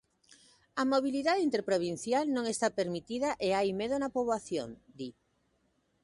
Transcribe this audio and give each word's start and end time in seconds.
"A 0.81 0.83
mobilidade 0.93 1.45
interprovincial 1.47 2.23
non 2.35 2.45
está 2.53 2.67
permitida 2.79 3.29
e 3.47 3.49
hai 3.57 3.69
medo 3.79 3.95
na 3.99 4.13
poboación", 4.15 4.69
di. 4.97 5.09